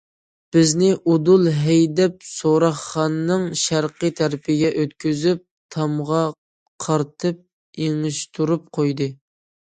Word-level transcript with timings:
بىزنى 0.55 0.87
ئۇدۇل 1.09 1.49
ھەيدەپ 1.65 2.23
سوراقخانىنىڭ 2.29 3.45
شەرقىي 3.65 4.15
تەرىپىگە 4.21 4.73
ئۆتكۈزۈپ 4.85 5.45
تامغا 5.77 6.25
قارىتىپ 6.87 7.47
ئېڭىشتۈرۈپ 7.87 8.69
قويدى. 8.81 9.13